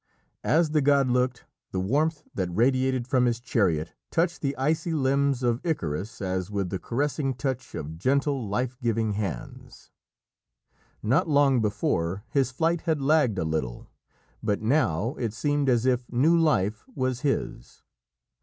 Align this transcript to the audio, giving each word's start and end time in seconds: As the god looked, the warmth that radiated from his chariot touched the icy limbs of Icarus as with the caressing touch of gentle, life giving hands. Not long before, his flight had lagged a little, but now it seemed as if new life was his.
As 0.43 0.71
the 0.71 0.81
god 0.81 1.09
looked, 1.09 1.45
the 1.69 1.79
warmth 1.79 2.23
that 2.33 2.49
radiated 2.51 3.07
from 3.07 3.25
his 3.27 3.39
chariot 3.39 3.93
touched 4.09 4.41
the 4.41 4.57
icy 4.57 4.93
limbs 4.93 5.43
of 5.43 5.63
Icarus 5.63 6.21
as 6.23 6.49
with 6.49 6.71
the 6.71 6.79
caressing 6.79 7.35
touch 7.35 7.75
of 7.75 7.99
gentle, 7.99 8.49
life 8.49 8.79
giving 8.81 9.13
hands. 9.13 9.91
Not 11.03 11.29
long 11.29 11.61
before, 11.61 12.23
his 12.31 12.49
flight 12.49 12.81
had 12.81 12.99
lagged 12.99 13.37
a 13.37 13.45
little, 13.45 13.91
but 14.41 14.59
now 14.59 15.13
it 15.19 15.33
seemed 15.33 15.69
as 15.69 15.85
if 15.85 16.11
new 16.11 16.35
life 16.35 16.83
was 16.95 17.19
his. 17.19 17.83